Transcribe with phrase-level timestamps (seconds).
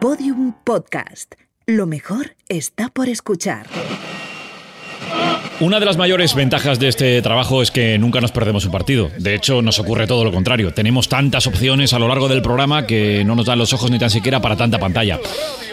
[0.00, 1.34] Podium Podcast.
[1.66, 3.66] Lo mejor está por escuchar.
[5.58, 9.10] Una de las mayores ventajas de este trabajo es que nunca nos perdemos un partido.
[9.18, 10.72] De hecho, nos ocurre todo lo contrario.
[10.72, 13.98] Tenemos tantas opciones a lo largo del programa que no nos dan los ojos ni
[13.98, 15.18] tan siquiera para tanta pantalla.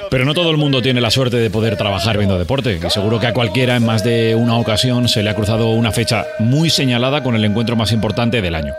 [0.10, 2.80] Pero no todo el mundo tiene la suerte de poder trabajar viendo deporte.
[2.84, 5.92] Y seguro que a cualquiera en más de una ocasión se le ha cruzado una
[5.92, 8.74] fecha muy señalada con el encuentro más importante del año.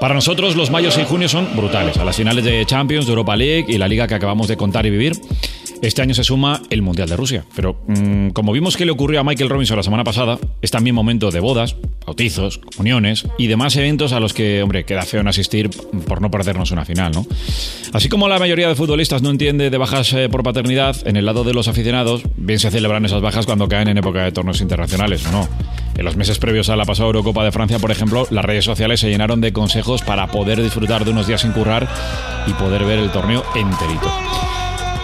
[0.00, 1.96] Para nosotros los mayos y junio son brutales.
[1.96, 4.84] A las finales de Champions, de Europa League y la liga que acabamos de contar
[4.84, 5.14] y vivir,
[5.80, 7.44] este año se suma el Mundial de Rusia.
[7.54, 10.94] Pero mm, como vimos que le ocurrió a Michael Robinson la semana pasada, es también
[10.94, 15.28] momento de bodas, bautizos, uniones y demás eventos a los que, hombre, queda feo en
[15.28, 15.70] asistir
[16.06, 17.26] por no perdernos una final, ¿no?
[17.92, 21.26] Así como la mayoría de futbolistas no entiende de bajas eh, por paternidad, en el
[21.26, 24.60] lado de los aficionados, bien se celebran esas bajas cuando caen en época de torneos
[24.60, 25.48] internacionales, ¿o no?
[25.96, 29.00] En los meses previos a la pasada Eurocopa de Francia, por ejemplo, las redes sociales
[29.00, 31.88] se llenaron de consejos para poder disfrutar de unos días sin currar
[32.46, 34.12] y poder ver el torneo enterito.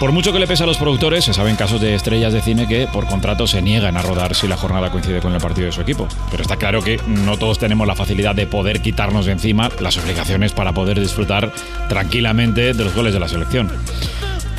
[0.03, 2.67] Por mucho que le pese a los productores, se saben casos de estrellas de cine
[2.67, 5.71] que por contrato se niegan a rodar si la jornada coincide con el partido de
[5.71, 6.09] su equipo.
[6.29, 9.97] Pero está claro que no todos tenemos la facilidad de poder quitarnos de encima las
[9.97, 11.53] obligaciones para poder disfrutar
[11.87, 13.71] tranquilamente de los goles de la selección.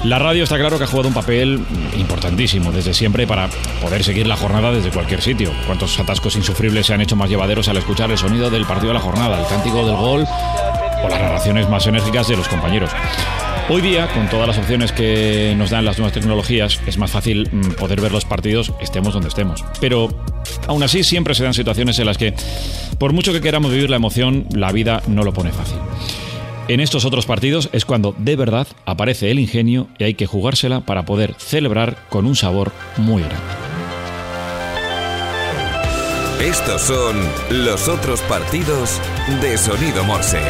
[0.03, 1.63] La radio está claro que ha jugado un papel
[1.99, 3.51] importantísimo desde siempre para
[3.83, 5.53] poder seguir la jornada desde cualquier sitio.
[5.67, 8.95] Cuántos atascos insufribles se han hecho más llevaderos al escuchar el sonido del partido de
[8.95, 10.27] la jornada, el cántico del gol
[11.03, 12.89] o las narraciones más enérgicas de los compañeros.
[13.71, 17.49] Hoy día, con todas las opciones que nos dan las nuevas tecnologías, es más fácil
[17.51, 19.65] mm, poder ver los partidos estemos donde estemos.
[19.81, 20.11] Pero
[20.67, 22.35] aún así siempre se dan situaciones en las que,
[22.99, 25.79] por mucho que queramos vivir la emoción, la vida no lo pone fácil.
[26.69, 30.83] En estos otros partidos es cuando de verdad aparece el ingenio y hay que jugársela
[30.83, 33.39] para poder celebrar con un sabor muy grande.
[36.41, 37.17] Estos son
[37.51, 39.01] los otros partidos
[39.41, 40.41] de Sonido Morse.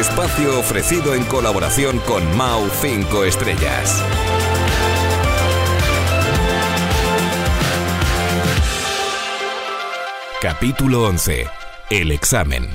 [0.00, 4.02] Espacio ofrecido en colaboración con Mau 5 Estrellas.
[10.40, 11.46] Capítulo 11.
[11.90, 12.66] El examen.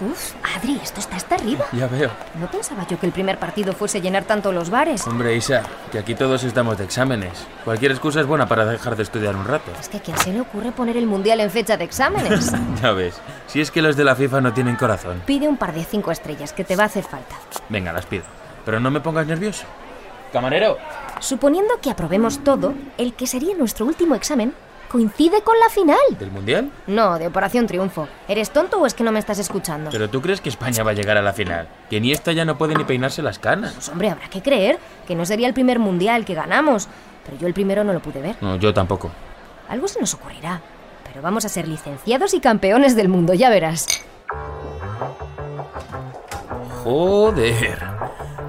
[0.00, 1.66] Uf, Adri, esto está hasta arriba.
[1.72, 2.10] Ya veo.
[2.40, 5.06] No pensaba yo que el primer partido fuese llenar tanto los bares.
[5.06, 7.46] Hombre, Isa, que aquí todos estamos de exámenes.
[7.64, 9.70] Cualquier excusa es buena para dejar de estudiar un rato.
[9.80, 12.52] Es que a quién se le ocurre poner el mundial en fecha de exámenes.
[12.82, 15.22] Ya ves, si es que los de la FIFA no tienen corazón.
[15.26, 17.34] Pide un par de cinco estrellas que te va a hacer falta.
[17.68, 18.22] Venga, las pido.
[18.64, 19.64] Pero no me pongas nervioso.
[20.32, 20.78] Camarero.
[21.20, 24.54] Suponiendo que aprobemos todo, el que sería nuestro último examen
[24.88, 25.98] coincide con la final.
[26.18, 26.70] ¿Del Mundial?
[26.86, 28.08] No, de Operación Triunfo.
[28.26, 29.90] ¿Eres tonto o es que no me estás escuchando?
[29.90, 31.68] ¿Pero tú crees que España va a llegar a la final?
[31.90, 33.74] Que ni esta ya no puede ni peinarse las canas.
[33.74, 36.88] Pues hombre, habrá que creer que no sería el primer mundial que ganamos.
[37.24, 38.36] Pero yo el primero no lo pude ver.
[38.40, 39.10] No, yo tampoco.
[39.68, 40.60] Algo se nos ocurrirá.
[41.04, 43.86] Pero vamos a ser licenciados y campeones del mundo, ya verás.
[46.82, 47.78] Joder.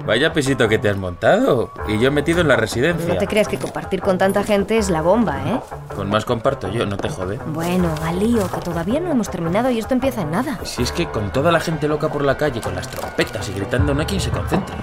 [0.06, 1.72] Vaya pisito que te has montado.
[1.88, 3.14] Y yo metido en la residencia.
[3.14, 5.60] No te creas que compartir con tanta gente es la bomba, ¿eh?
[5.94, 7.38] Con más comparto yo, no te jode.
[7.46, 10.58] Bueno, al lío, que todavía no hemos terminado y esto empieza en nada.
[10.64, 13.52] Si es que con toda la gente loca por la calle, con las trompetas y
[13.52, 14.76] gritando, no hay quien se concentre.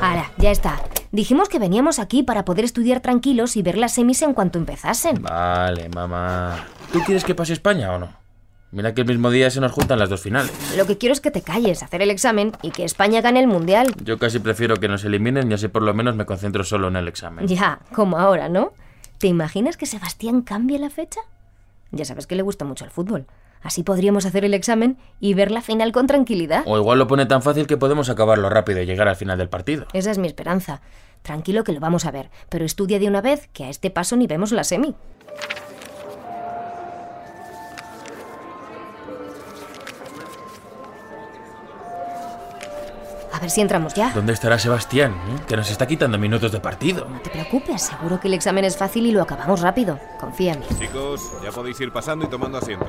[0.00, 0.80] Ahora, ya está.
[1.12, 5.22] Dijimos que veníamos aquí para poder estudiar tranquilos y ver las semis en cuanto empezasen.
[5.22, 6.64] Vale, mamá.
[6.90, 8.21] ¿Tú quieres que pase España o no?
[8.72, 10.50] Mira que el mismo día se nos juntan las dos finales.
[10.78, 13.46] Lo que quiero es que te calles, hacer el examen y que España gane el
[13.46, 13.94] mundial.
[14.02, 16.96] Yo casi prefiero que nos eliminen y así por lo menos me concentro solo en
[16.96, 17.46] el examen.
[17.46, 18.72] Ya, como ahora, ¿no?
[19.18, 21.20] ¿Te imaginas que Sebastián cambie la fecha?
[21.90, 23.26] Ya sabes que le gusta mucho el fútbol.
[23.60, 26.62] Así podríamos hacer el examen y ver la final con tranquilidad.
[26.64, 29.50] O igual lo pone tan fácil que podemos acabarlo rápido y llegar al final del
[29.50, 29.86] partido.
[29.92, 30.80] Esa es mi esperanza.
[31.20, 34.16] Tranquilo que lo vamos a ver, pero estudia de una vez que a este paso
[34.16, 34.96] ni vemos la semi.
[43.42, 44.10] Ver si entramos ya.
[44.14, 45.12] ¿Dónde estará Sebastián?
[45.12, 45.40] eh?
[45.46, 47.06] Que nos está quitando minutos de partido.
[47.08, 49.98] No te preocupes, seguro que el examen es fácil y lo acabamos rápido.
[50.18, 50.66] Confía en mí.
[50.78, 52.86] Chicos, ya podéis ir pasando y tomando asiento.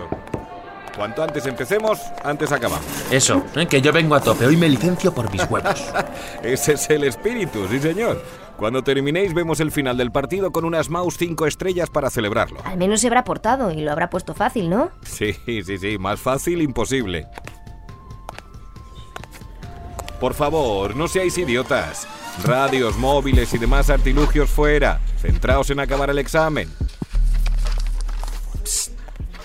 [0.95, 2.85] Cuanto antes empecemos, antes acabamos.
[3.11, 3.65] Eso, ¿eh?
[3.65, 4.45] que yo vengo a tope.
[4.45, 5.83] Hoy me licencio por mis huevos.
[6.43, 8.21] Ese es el espíritu, sí señor.
[8.57, 12.59] Cuando terminéis vemos el final del partido con unas mouse 5 estrellas para celebrarlo.
[12.63, 14.91] Al menos se habrá portado y lo habrá puesto fácil, ¿no?
[15.01, 17.27] Sí, sí, sí, más fácil imposible.
[20.23, 22.07] Por favor, no seáis idiotas.
[22.45, 25.01] Radios, móviles y demás artilugios fuera.
[25.21, 26.73] Centraos en acabar el examen.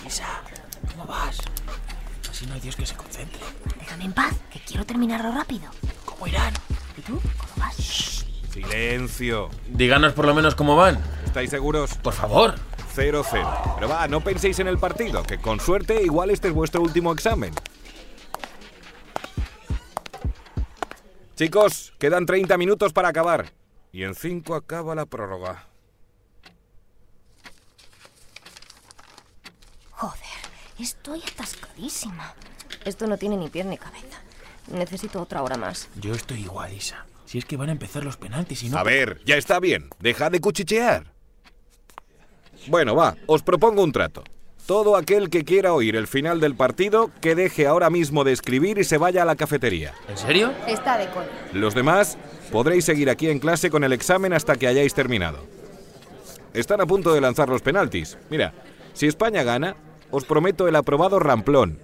[0.07, 0.41] Isa,
[0.93, 1.39] ¿cómo vas?
[2.31, 3.41] Así no hay Dios que se concentre.
[3.81, 5.69] Déjame en paz, que quiero terminarlo rápido.
[6.05, 6.55] ¿Cómo irán?
[6.97, 7.21] ¿Y tú?
[7.39, 8.25] ¿Cómo vas?
[8.53, 9.51] Silencio.
[9.67, 10.97] Díganos por lo menos cómo van.
[11.25, 11.95] ¿Estáis seguros?
[11.95, 12.55] Por favor.
[12.95, 13.75] 0-0.
[13.75, 17.13] Pero va, no penséis en el partido, que con suerte igual este es vuestro último
[17.13, 17.53] examen.
[21.39, 23.53] Chicos, quedan 30 minutos para acabar.
[23.93, 25.69] Y en 5 acaba la prórroga.
[29.93, 30.19] Joder,
[30.81, 32.35] estoy atascadísima.
[32.85, 34.21] Esto no tiene ni pie ni cabeza.
[34.67, 35.89] Necesito otra hora más.
[36.01, 37.07] Yo estoy igual, Isa.
[37.25, 38.77] Si es que van a empezar los penaltis y no...
[38.77, 39.91] A ver, ya está bien.
[40.01, 41.13] Dejad de cuchichear.
[42.67, 44.25] Bueno, va, os propongo un trato.
[44.69, 48.77] Todo aquel que quiera oír el final del partido, que deje ahora mismo de escribir
[48.77, 49.95] y se vaya a la cafetería.
[50.11, 50.53] ¿En serio?
[50.67, 51.27] Está de coña.
[51.55, 52.19] Los demás
[52.53, 55.39] podréis seguir aquí en clase con el examen hasta que hayáis terminado.
[56.53, 58.19] Están a punto de lanzar los penaltis.
[58.29, 58.53] Mira,
[58.93, 59.75] si España gana,
[60.11, 61.79] os prometo el aprobado ramplón.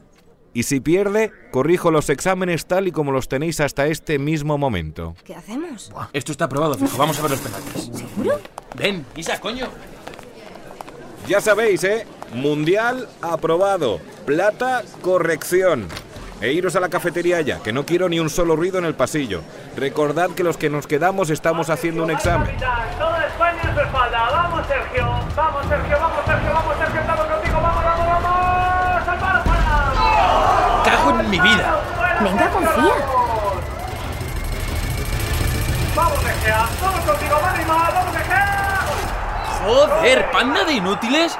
[0.52, 5.14] Y si pierde, corrijo los exámenes tal y como los tenéis hasta este mismo momento.
[5.24, 5.88] ¿Qué hacemos?
[5.90, 6.98] Buah, esto está aprobado, fijo.
[6.98, 7.90] Vamos a ver los penaltis.
[7.94, 8.38] ¿Seguro?
[8.76, 9.68] Ven, Isa, coño.
[11.26, 12.06] Ya sabéis, ¿eh?
[12.34, 14.00] Mundial aprobado.
[14.26, 15.86] Plata, corrección.
[16.40, 18.94] E iros a la cafetería ya, que no quiero ni un solo ruido en el
[18.94, 19.40] pasillo.
[19.76, 22.56] Recordad que los que nos quedamos estamos haciendo un examen.
[22.98, 24.28] Toda España en su espalda.
[24.30, 25.06] Vamos, Sergio.
[25.36, 25.96] Vamos, Sergio.
[25.98, 26.52] Vamos, Sergio.
[26.52, 27.00] Vamos, Sergio.
[27.00, 27.60] Estamos contigo.
[27.62, 28.24] Vamos, vamos, vamos.
[30.76, 30.82] ¡Al!
[30.84, 31.80] ¡Cago en mi vida!
[32.20, 32.94] Venga, confía.
[35.94, 36.66] Vamos, Egea.
[36.82, 37.36] Vamos contigo.
[37.40, 38.80] Vamos, Vamos, Egea.
[39.64, 41.38] ¡Joder, panda de inútiles!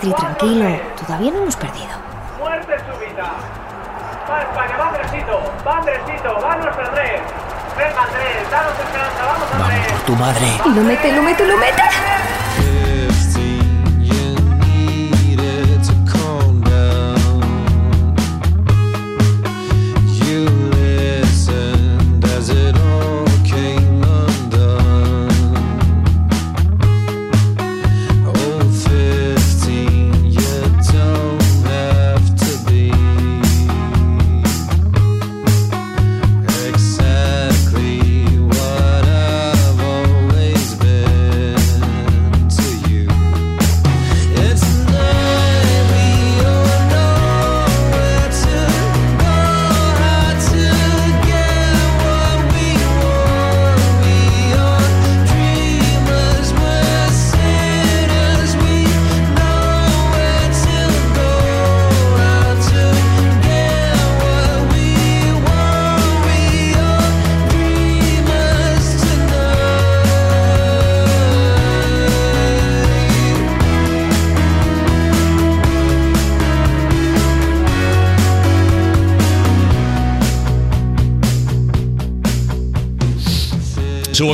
[0.00, 0.80] Adri, tranquilo.
[1.06, 1.92] Todavía no hemos perdido.
[2.38, 3.32] Muerte súbita.
[4.30, 4.76] Va España.
[4.78, 5.42] Va Andresito.
[5.66, 6.40] Va Andresito.
[6.40, 7.20] Va nuestro Andrés.
[7.76, 8.50] Venga, Andrés.
[8.50, 9.26] Danos esperanza.
[9.26, 10.04] Vamos, Andrés.
[10.06, 10.46] Tu madre.
[10.64, 11.82] Lo mete, lo mete, lo mete.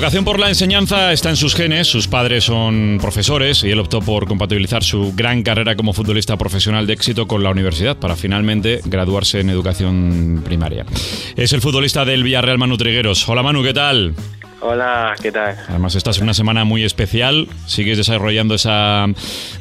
[0.06, 4.00] Vocación por la enseñanza está en sus genes, sus padres son profesores y él optó
[4.00, 8.82] por compatibilizar su gran carrera como futbolista profesional de éxito con la universidad para finalmente
[8.84, 10.86] graduarse en educación primaria.
[11.34, 13.28] Es el futbolista del Villarreal Manu Trigueros.
[13.28, 14.14] Hola Manu, ¿qué tal?
[14.60, 15.56] Hola, ¿qué tal?
[15.68, 19.06] Además estás en una semana muy especial, sigues desarrollando esa,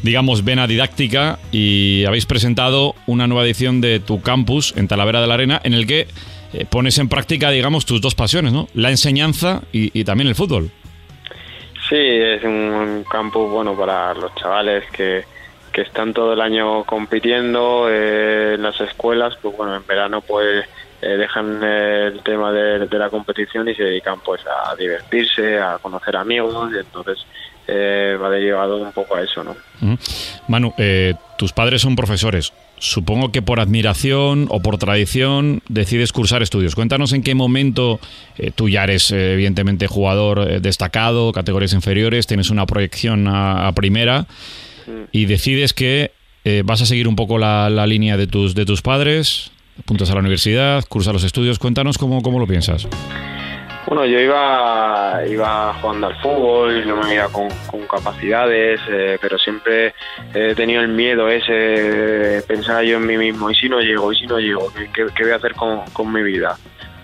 [0.03, 5.27] digamos, vena didáctica y habéis presentado una nueva edición de tu campus en Talavera de
[5.27, 6.07] la Arena en el que
[6.55, 8.67] eh, pones en práctica, digamos, tus dos pasiones, ¿no?
[8.73, 10.71] La enseñanza y, también el fútbol.
[11.89, 15.23] Sí, es un campus bueno para los chavales que,
[15.71, 20.65] que están todo el año compitiendo eh, en las escuelas, pues bueno, en verano pues
[21.01, 25.77] eh, dejan el tema de, de la competición y se dedican pues a divertirse, a
[25.79, 27.25] conocer amigos, y entonces
[27.67, 29.55] eh, va derivado un poco a eso, ¿no?
[30.47, 32.53] Manu, eh, tus padres son profesores.
[32.77, 36.75] Supongo que por admiración o por tradición decides cursar estudios.
[36.75, 37.99] Cuéntanos en qué momento
[38.37, 43.71] eh, tú ya eres eh, evidentemente jugador destacado, categorías inferiores, tienes una proyección a, a
[43.73, 44.27] primera
[45.11, 46.11] y decides que
[46.63, 50.13] vas a seguir un poco la, la línea de tus, de tus padres, apuntas a
[50.13, 51.57] la universidad, cursas los estudios.
[51.57, 52.87] Cuéntanos cómo, cómo lo piensas.
[53.87, 57.47] Bueno, yo iba, iba jugando al fútbol, no me iba con,
[57.87, 59.93] capacidades, eh, pero siempre
[60.33, 64.11] he tenido el miedo ese, pensaba yo en mí mismo, ¿y si no llego?
[64.11, 64.71] ¿y si no llego?
[64.73, 66.57] ¿Qué, qué- voy a hacer con, con mi vida?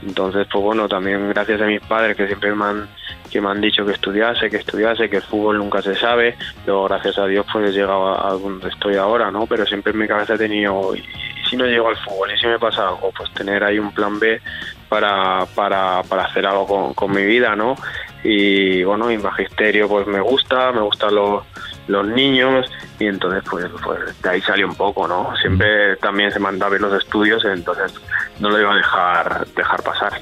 [0.03, 2.87] Entonces, pues bueno, también gracias a mis padres que siempre me han,
[3.29, 6.35] que me han dicho que estudiase, que estudiase, que el fútbol nunca se sabe.
[6.65, 9.45] Luego, gracias a Dios, pues he llegado a, donde estoy ahora, ¿no?
[9.45, 12.31] Pero siempre en mi cabeza he tenido, ¿y, y si no llego al fútbol?
[12.35, 13.11] ¿Y si me pasa algo?
[13.15, 14.41] Pues tener ahí un plan B
[14.91, 17.77] para, para, para hacer algo con, con mi vida, ¿no?
[18.25, 21.45] Y bueno, mi magisterio pues me gusta, me gustan los,
[21.87, 22.69] los niños
[22.99, 25.33] y entonces pues, pues de ahí salió un poco, ¿no?
[25.37, 27.93] Siempre también se mandaba ver los estudios, entonces
[28.41, 30.21] no lo iba a dejar, dejar pasar.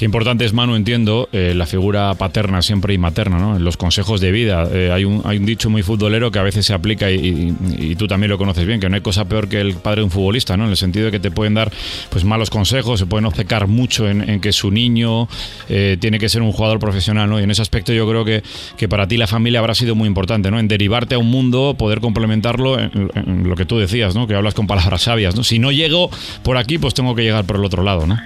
[0.00, 3.58] Qué importante es, Manu, entiendo, eh, la figura paterna siempre y materna, ¿no?
[3.58, 4.66] Los consejos de vida.
[4.72, 7.96] Eh, hay, un, hay un dicho muy futbolero que a veces se aplica y, y-
[7.96, 10.10] tú también lo conoces bien, que no hay cosa peor que el padre de un
[10.10, 10.64] futbolista, ¿no?
[10.64, 11.70] En el sentido de que te pueden dar
[12.08, 15.28] pues malos consejos, se pueden obcecar mucho en, en que su niño
[15.68, 17.38] eh, tiene que ser un jugador profesional, ¿no?
[17.38, 18.42] Y en ese aspecto yo creo que,
[18.78, 20.58] que para ti la familia habrá sido muy importante, ¿no?
[20.58, 24.26] En derivarte a un mundo, poder complementarlo en, en lo que tú decías, ¿no?
[24.26, 25.44] Que hablas con palabras sabias, ¿no?
[25.44, 26.08] Si no llego
[26.42, 28.16] por aquí, pues tengo que llegar por el otro lado, ¿no?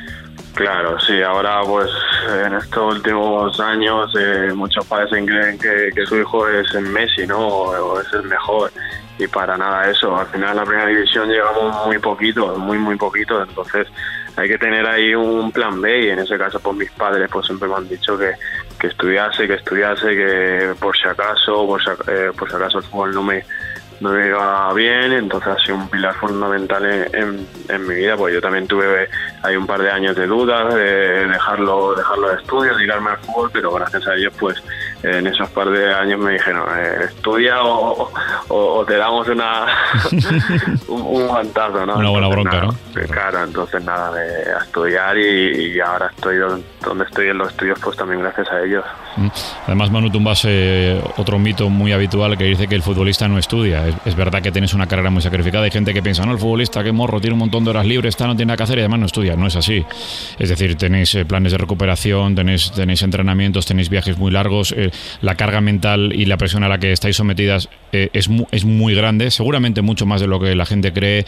[0.54, 1.90] Claro, sí, ahora pues
[2.46, 7.26] en estos últimos años eh, muchos padres creen que, que su hijo es el Messi,
[7.26, 7.38] ¿no?
[7.38, 8.70] O, es el mejor
[9.18, 10.16] y para nada eso.
[10.16, 13.88] Al final la primera división llegamos muy poquito, muy muy poquito, entonces
[14.37, 17.46] hay que tener ahí un plan B y en ese caso pues mis padres pues
[17.46, 18.34] siempre me han dicho que,
[18.78, 22.84] que estudiase, que estudiase, que por si acaso, por si, eh, por si acaso el
[22.84, 23.44] fútbol no me
[24.00, 28.16] no me iba bien, entonces ha sido un pilar fundamental en, en- en mi vida,
[28.16, 29.08] pues yo también tuve
[29.42, 33.18] hay un par de años de dudas, de dejarlo, dejarlo de estudio, de irme al
[33.18, 34.62] fútbol, pero gracias a ellos pues
[35.04, 38.11] en esos par de años me dijeron, eh, estudia o,
[38.49, 39.66] o- o te damos una
[40.88, 41.96] un, un guantazo, ¿no?
[41.96, 43.12] Una buena Entonces, bronca, nada, ¿no?
[43.12, 47.49] Claro, entonces nada, de, a estudiar y, y ahora estoy don- donde estoy en los
[47.49, 48.84] estudios pues también gracias a ellos.
[49.16, 49.28] Mm.
[49.66, 53.87] Además, Manu Tumbas, eh, otro mito muy habitual que dice que el futbolista no estudia.
[53.87, 55.64] Es, es verdad que tienes una carrera muy sacrificada.
[55.64, 58.11] Hay gente que piensa, no, el futbolista, qué morro, tiene un montón de horas libres,
[58.11, 59.37] está, no tiene nada que hacer y además no estudia.
[59.37, 59.84] No es así.
[60.38, 64.73] Es decir, tenéis eh, planes de recuperación, tenéis, tenéis entrenamientos, tenéis viajes muy largos.
[64.76, 68.46] eh, la carga mental y la presión a la que estáis sometidas eh, es, mu-
[68.50, 71.24] es muy grande, seguramente mucho más de lo que la gente cree.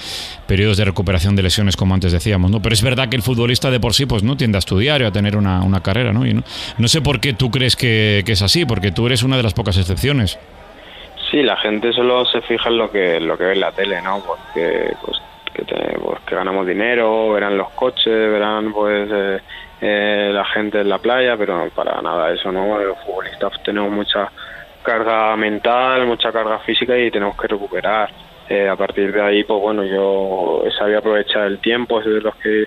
[0.46, 2.60] Periodos de recuperación de lesiones, como antes decíamos, ¿no?
[2.62, 5.06] Pero es verdad que el futbolista de por sí pues no tiende a estudiar o
[5.06, 6.26] a tener una, una carrera, ¿no?
[6.26, 6.42] Y no,
[6.78, 9.54] no sé por qué tú crees que, es así, porque tú eres una de las
[9.54, 10.38] pocas excepciones.
[11.30, 14.00] Sí, la gente solo se fija en lo que lo que ve en la tele,
[14.02, 14.20] ¿no?
[14.24, 15.18] Porque pues
[15.52, 19.38] que, pues, ganamos dinero, verán los coches, verán pues eh,
[19.80, 22.78] eh, la gente en la playa, pero para nada eso, ¿no?
[22.78, 22.98] Los
[23.64, 24.30] tenemos mucha
[24.82, 28.10] carga mental, mucha carga física y tenemos que recuperar.
[28.48, 32.36] Eh, a partir de ahí, pues bueno, yo sabía aprovechar el tiempo, soy de los
[32.36, 32.66] que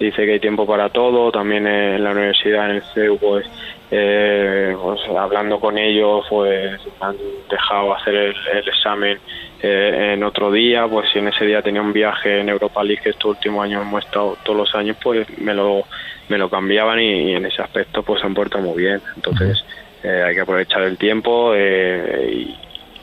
[0.00, 1.30] dice que hay tiempo para todo.
[1.30, 3.46] También en la universidad, en el CEU, pues,
[3.92, 7.16] eh, pues, hablando con ellos, pues han
[7.48, 8.34] dejado hacer el,
[8.66, 9.18] examen
[9.62, 10.88] eh, en otro día.
[10.88, 13.82] Pues si en ese día tenía un viaje en Europa League, que estos últimos años
[13.82, 15.84] hemos estado todos los años, pues me lo,
[16.28, 19.00] me lo cambiaban y, y en ese aspecto pues se han portado muy bien.
[19.14, 19.64] Entonces
[20.02, 22.56] eh, hay que aprovechar el tiempo eh, y,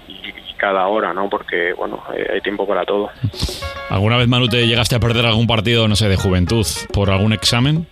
[0.07, 1.29] y cada hora, ¿no?
[1.29, 3.09] Porque, bueno, eh, hay tiempo para todo.
[3.89, 7.33] ¿Alguna vez, Manu, te llegaste a perder algún partido, no sé, de juventud por algún
[7.33, 7.87] examen?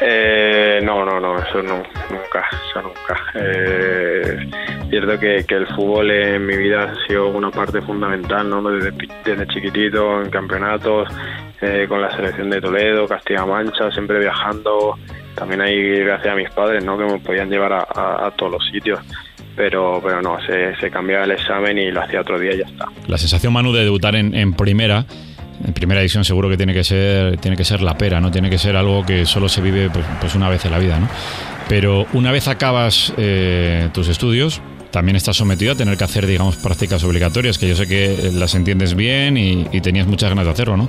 [0.00, 3.20] Eh, no, no, no, eso no, nunca, eso nunca.
[3.34, 4.48] Eh,
[4.88, 8.62] cierto que, que el fútbol en mi vida ha sido una parte fundamental, ¿no?
[8.70, 8.92] Desde,
[9.24, 11.08] desde chiquitito, en campeonatos,
[11.60, 14.96] eh, con la selección de Toledo, Castilla-Mancha, siempre viajando.
[15.38, 16.98] También ahí gracias a mis padres, ¿no?
[16.98, 19.00] Que me podían llevar a todos los sitios.
[19.56, 22.64] Pero, pero no, se, se cambiaba el examen y lo hacía otro día y ya
[22.64, 22.86] está.
[23.08, 25.04] La sensación, Manu, de debutar en, en primera,
[25.64, 28.30] en primera edición seguro que tiene que ser, tiene que ser la pera, ¿no?
[28.30, 31.00] Tiene que ser algo que solo se vive pues, pues una vez en la vida,
[31.00, 31.08] ¿no?
[31.68, 36.56] Pero una vez acabas eh, tus estudios, también estás sometido a tener que hacer, digamos,
[36.56, 40.50] prácticas obligatorias, que yo sé que eh, las entiendes bien y, tenías muchas ganas de
[40.50, 40.88] hacerlo, ¿no?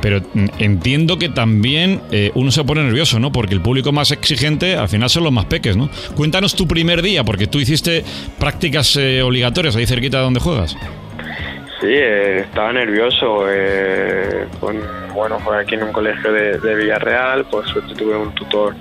[0.00, 3.32] Pero mm, entiendo que también eh, uno se pone nervioso, ¿no?
[3.32, 5.88] Porque el público más exigente al final son los más peques, ¿no?
[6.16, 8.04] Cuéntanos tu primer día, porque tú hiciste
[8.38, 10.76] prácticas eh, obligatorias ahí cerquita de donde juegas.
[11.80, 13.46] Sí, eh, estaba nervioso.
[13.50, 14.80] eh, con-
[15.14, 17.44] bueno, fue aquí en un colegio de, de Villarreal.
[17.46, 18.74] Por suerte tuve un tutor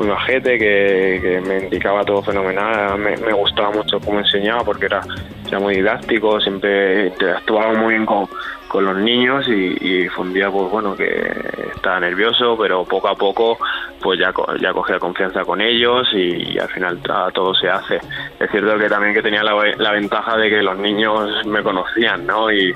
[0.00, 2.98] muy majete que, que me indicaba todo fenomenal.
[2.98, 5.02] Me, me gustaba mucho cómo enseñaba porque era,
[5.46, 8.26] era muy didáctico, siempre interactuaba muy bien con,
[8.66, 11.30] con los niños y, y fue un día pues bueno que
[11.74, 13.58] estaba nervioso, pero poco a poco
[14.00, 16.98] pues ya, ya cogía confianza con ellos y, al final
[17.34, 17.96] todo se hace.
[18.38, 22.26] Es cierto que también que tenía la, la ventaja de que los niños me conocían,
[22.26, 22.50] ¿no?
[22.50, 22.74] Y,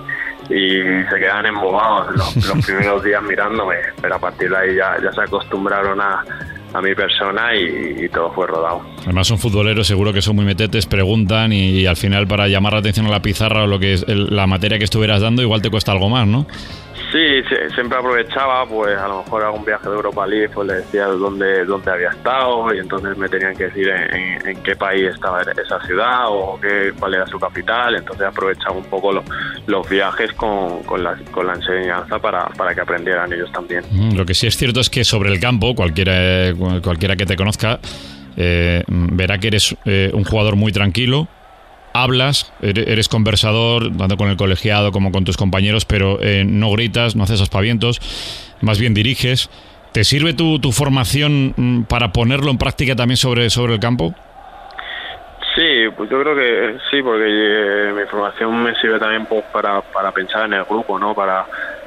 [0.51, 4.99] y se quedaban embobados los, los primeros días mirándome, pero a partir de ahí ya,
[5.03, 6.23] ya se acostumbraron a,
[6.75, 8.83] a mi persona y, todo fue rodado.
[9.05, 12.73] Además son futboleros, seguro que son muy metetes, preguntan y, y al final para llamar
[12.75, 15.41] la atención a la pizarra o lo que es el- la materia que estuvieras dando
[15.41, 16.47] igual te cuesta algo más, ¿no?
[17.15, 17.21] Sí,
[17.73, 21.65] siempre aprovechaba, pues a lo mejor algún viaje de Europa League, pues le decía dónde,
[21.65, 26.25] dónde había estado y entonces me tenían que decir en, qué país estaba esa ciudad
[26.27, 31.17] o qué, cuál era su capital, entonces aprovechaba un poco los, viajes con, con, la,
[31.55, 33.85] enseñanza para, para que aprendieran ellos también.
[33.93, 36.53] Mm, Lo que sí es cierto es que sobre el campo, cualquiera,
[36.83, 37.79] cualquiera que te conozca
[38.37, 41.29] eh, verá que eres eh, un jugador muy tranquilo,
[41.95, 46.71] hablas, ere- eres conversador, tanto con el colegiado como con tus compañeros, pero eh, no
[46.73, 48.01] gritas, no haces aspavientos,
[48.61, 49.49] más bien diriges.
[49.93, 54.13] ¿Te sirve tu, tu formación mm, para ponerlo en práctica también sobre, sobre el campo?
[55.55, 59.81] Sí, pues yo creo que sí, porque eh, mi formación me sirve también pues, para,
[59.83, 61.15] para pensar en el grupo, ¿no?
[61.15, 61.47] Para,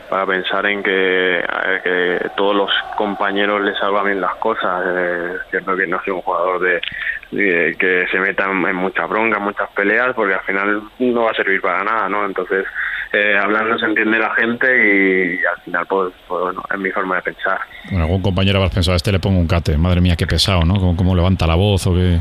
[0.10, 1.44] para pensar en que,
[1.84, 4.84] que todos los compañeros les salgan bien las cosas.
[4.86, 6.82] Eh, cierto que no soy un jugador de,
[7.32, 11.32] de que se meta en, en muchas broncas, muchas peleas, porque al final no va
[11.32, 12.26] a servir para nada, ¿no?
[12.26, 12.66] Entonces,
[13.14, 17.16] eh, hablando se entiende la gente y, al final, pues, pues, bueno, es mi forma
[17.18, 17.60] de pensar.
[17.90, 19.78] Bueno, algún compañero habrás pensado, a este le pongo un cate.
[19.78, 20.76] Madre mía, qué pesado, ¿no?
[20.76, 22.20] ¿Cómo, cómo levanta la voz o qué?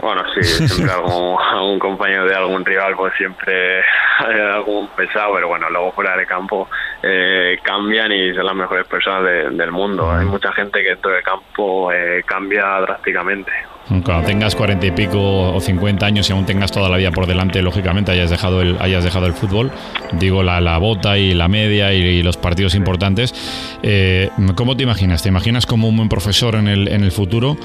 [0.00, 3.80] Bueno, sí, siempre algún, algún compañero de algún rival, pues siempre
[4.18, 6.68] hay algún pesado, pero bueno, luego fuera de campo
[7.02, 10.10] eh, cambian y son las mejores personas de- del mundo.
[10.10, 13.52] Hay mucha gente que dentro del campo eh, cambia drásticamente.
[13.86, 17.26] Cuando tengas cuarenta y pico o cincuenta años y aún tengas toda la vida por
[17.26, 19.70] delante, lógicamente hayas dejado el, hayas dejado el fútbol,
[20.18, 23.34] digo la, la bota y la media y, y los partidos importantes.
[23.82, 25.22] Eh, ¿Cómo te imaginas?
[25.22, 27.58] ¿Te imaginas como un buen profesor en el, en el futuro?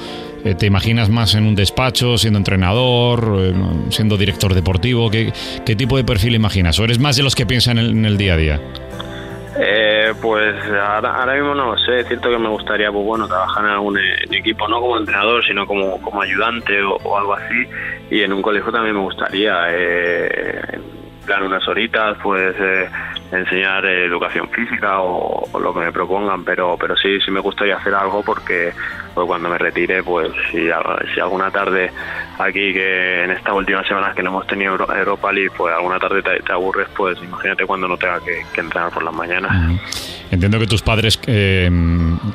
[0.44, 3.54] Eh, ¿Te imaginas más en un despacho, siendo entrenador, eh,
[3.88, 5.10] siendo director deportivo?
[5.10, 5.32] ¿Qué,
[5.64, 6.78] ¿Qué tipo de perfil imaginas?
[6.78, 8.60] ¿O eres más de los que piensan en el, en el día a día?
[9.62, 13.28] Eh, pues ahora, ahora mismo no lo sé, es cierto que me gustaría pues bueno
[13.28, 13.98] trabajar en algún
[14.30, 17.68] equipo, no como entrenador, sino como, como ayudante o, o algo así.
[18.10, 20.80] Y en un colegio también me gustaría, eh,
[21.24, 22.88] plan unas horitas, pues eh,
[23.32, 27.76] enseñar eh, educación física o, lo que me propongan, pero pero sí, sí me gustaría
[27.76, 28.72] hacer algo porque
[29.14, 30.68] pues cuando me retire, pues si,
[31.20, 31.90] alguna tarde
[32.38, 35.98] aquí que en estas últimas semanas que no hemos tenido Euro- Europa League, pues alguna
[35.98, 39.80] tarde te, te aburres, pues imagínate cuando no tenga que, que entrenar por las mañanas.
[40.30, 41.68] Entiendo que tus padres eh,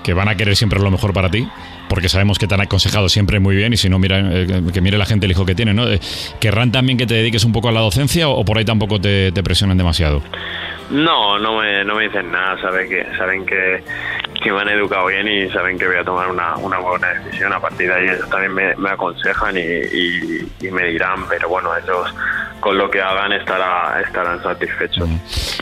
[0.03, 1.47] que van a querer siempre lo mejor para ti,
[1.95, 4.81] porque sabemos que te han aconsejado siempre muy bien y si no, mira, eh, que
[4.81, 5.87] mire la gente el hijo que tiene, ¿no?
[5.87, 5.97] Eh,
[6.41, 9.31] ¿Querrán también que te dediques un poco a la docencia o, por ahí tampoco te,
[9.43, 10.21] presionan demasiado?
[10.89, 13.81] No, no me, no me dicen nada, saben que saben que,
[14.43, 17.53] que me han educado bien y saben que voy a tomar una, una buena decisión.
[17.53, 22.13] A partir de ahí ellos también me, aconsejan y- y me dirán, pero bueno, ellos
[22.65, 25.07] con lo que hagan estará, estarán satisfechos.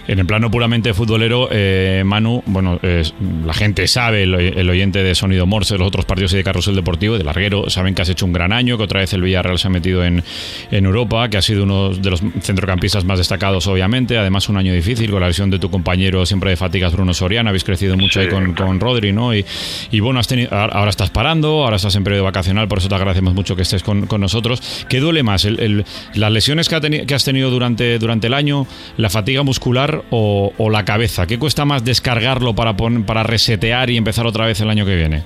[0.07, 3.03] En el plano puramente futbolero, eh, Manu, bueno, eh,
[3.45, 6.75] la gente sabe, el, el oyente de Sonido Morse, los otros partidos y de Carrusel
[6.75, 9.59] Deportivo, de Larguero, saben que has hecho un gran año, que otra vez el Villarreal
[9.59, 10.23] se ha metido en,
[10.71, 14.17] en Europa, que has sido uno de los centrocampistas más destacados, obviamente.
[14.17, 17.49] Además, un año difícil con la lesión de tu compañero siempre de fatigas, Bruno Soriano.
[17.49, 19.35] Habéis crecido mucho ahí con, con Rodri, ¿no?
[19.35, 19.45] Y,
[19.91, 22.95] y bueno, has tenido, ahora estás parando, ahora estás en periodo vacacional, por eso te
[22.95, 24.85] agradecemos mucho que estés con, con nosotros.
[24.87, 25.43] ¿Qué duele más?
[25.43, 28.65] El- el- ¿Las lesiones que, ha teni- que has tenido durante, durante el año,
[28.97, 31.25] la fatiga muscular o, o la cabeza?
[31.27, 34.95] ¿Qué cuesta más descargarlo para, pon- para resetear y empezar otra vez el año que
[34.95, 35.23] viene?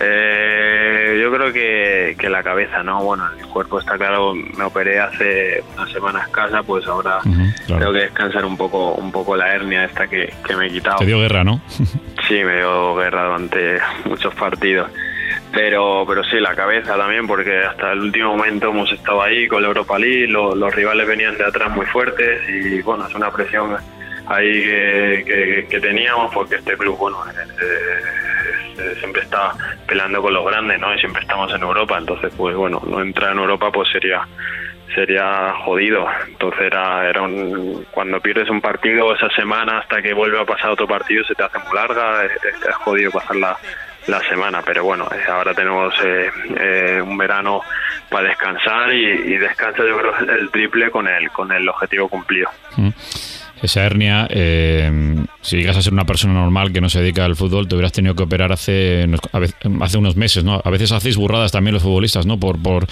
[0.00, 3.02] Eh, yo creo que, que la cabeza, ¿no?
[3.04, 7.18] Bueno, el cuerpo está claro, me operé hace una semana escasa, pues ahora
[7.66, 7.80] claro.
[7.80, 10.96] tengo que descansar un poco un poco la hernia esta que, que me he quitado.
[10.98, 11.60] Te dio guerra, ¿no?
[12.26, 14.90] Sí, me dio guerra durante muchos partidos.
[15.54, 19.62] Pero, pero sí, la cabeza también, porque hasta el último momento hemos estado ahí con
[19.62, 23.30] la Europa League, lo- los rivales venían de atrás muy fuertes y bueno, es una
[23.30, 23.76] presión
[24.26, 28.00] ahí que, que- que teníamos porque este club, bueno, eh,
[28.78, 29.52] eh, siempre está
[29.86, 30.92] peleando con los grandes, ¿no?
[30.92, 34.26] Y siempre estamos en Europa, entonces pues bueno, no entrar en Europa pues sería
[34.94, 36.06] sería jodido.
[36.28, 40.70] Entonces era, era un- cuando pierdes un partido esa semana hasta que vuelve a pasar
[40.70, 43.36] otro partido se te hace muy larga, es, es- jodido pasar
[44.06, 47.60] la, semana, pero bueno, eh, ahora tenemos eh, eh, un verano
[48.10, 52.48] para descansar y, y descansa yo creo el triple con el, con el objetivo cumplido.
[52.76, 52.90] Mm.
[53.64, 57.34] Esa hernia, eh, si llegas a ser una persona normal que no se dedica al
[57.34, 59.06] fútbol, te hubieras tenido que operar hace,
[59.80, 60.60] hace unos meses, ¿no?
[60.62, 62.38] A veces hacéis burradas también los futbolistas, ¿no?
[62.38, 62.86] Por, por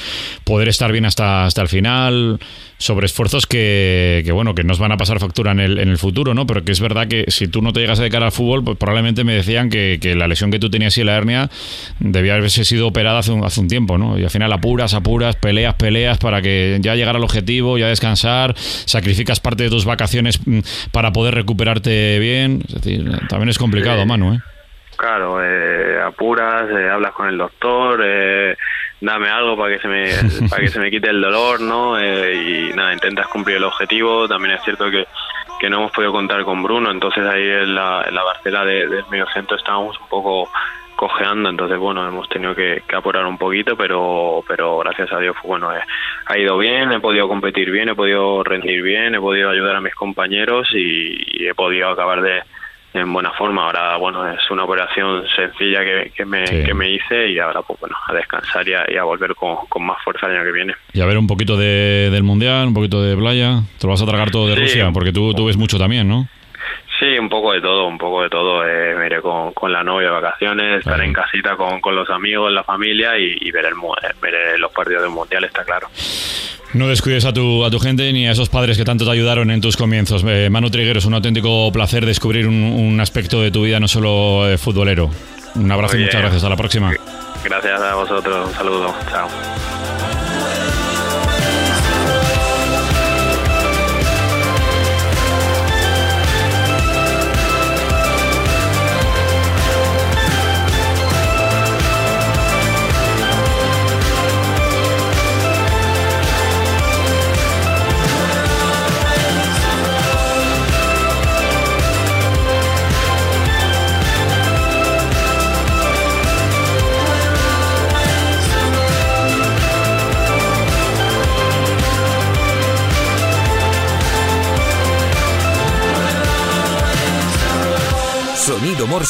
[0.45, 2.41] poder estar bien hasta, hasta el final,
[2.83, 5.99] sobre esfuerzos que, que, bueno, que nos van a pasar factura en el, en el
[5.99, 6.49] futuro, ¿no?
[6.49, 8.77] Pero que es verdad que si tú no te llegas a dedicar al fútbol, pues
[8.77, 11.49] probablemente me decían que, que la lesión que tú tenías y la hernia
[12.01, 14.19] debía haberse sido operada hace un, hace un tiempo, ¿no?
[14.19, 18.55] Y al final apuras, apuras, peleas, peleas para que ya llegar al objetivo, ya descansar,
[18.57, 22.63] sacrificas parte de tus vacaciones mm, para poder recuperarte bien.
[22.67, 24.41] Es decir, también es complicado, Manu, ¿eh?
[24.97, 28.57] Claro, eh, apuras, eh, hablas con el doctor, eh,
[29.03, 30.09] dame algo para que se me
[30.49, 31.99] para que se me quite el dolor, ¿no?
[31.99, 32.35] Eh,
[32.71, 34.27] y nada, intentas cumplir el objetivo.
[34.29, 35.07] También es cierto que,
[35.61, 38.87] que no hemos podido contar con Bruno, entonces ahí en la, en la parcela de-
[38.89, 40.51] del medio centro estábamos un poco
[40.97, 45.35] cojeando, entonces bueno, hemos tenido que, que apurar un poquito, pero pero gracias a Dios,
[45.43, 45.81] bueno, eh,
[46.27, 49.81] ha ido bien, he podido competir bien, he podido rendir bien, he podido ayudar a
[49.81, 52.43] mis compañeros y, y he podido acabar de
[52.95, 53.65] en buena forma.
[53.67, 56.65] Ahora, bueno, es una operación sencilla que, que me, Sí.
[56.65, 59.57] que me hice y ahora, pues bueno, a descansar y a, y a volver con,
[59.69, 60.75] con más fuerza el año que viene.
[60.93, 63.61] Y a ver un poquito de, del Mundial, un poquito de playa.
[63.79, 64.61] Te lo vas a tragar todo de Sí.
[64.63, 66.27] Rusia, porque tú, tú ves mucho también, ¿no?
[67.03, 68.65] Sí, un poco de todo, un poco de todo.
[68.65, 72.09] Eh, me iré con, con la novia de vacaciones, estaré en casita con, con los
[72.09, 75.89] amigos, la familia y, y veré, el, eh, veré los partidos del Mundial, está claro.
[76.75, 79.51] No descuides a tu, a tu gente ni a esos padres que tanto te ayudaron
[79.51, 80.25] en tus comienzos.
[80.29, 83.89] Eh, Manu Triguero, es un auténtico placer descubrir un, un aspecto de tu vida, no
[83.89, 85.11] solo eh, futbolero.
[85.57, 86.37] Un abrazo y muchas gracias.
[86.37, 86.93] Hasta la próxima.
[87.43, 89.29] Gracias a vosotros, un saludo, chao.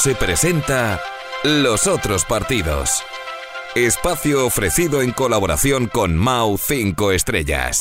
[0.03, 1.01] Morse presenta
[1.45, 3.05] Los otros partidos.
[3.77, 7.79] Espacio ofrecido en colaboración con Mau 5 Estrellas.